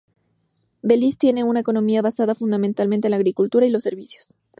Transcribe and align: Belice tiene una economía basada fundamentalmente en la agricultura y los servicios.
Belice 0.81 1.19
tiene 1.19 1.43
una 1.43 1.59
economía 1.59 2.01
basada 2.01 2.33
fundamentalmente 2.33 3.05
en 3.05 3.11
la 3.11 3.17
agricultura 3.17 3.67
y 3.67 3.69
los 3.69 3.83
servicios. 3.83 4.33